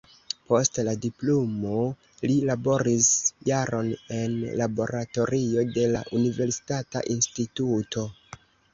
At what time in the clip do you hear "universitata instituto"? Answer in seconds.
6.23-8.13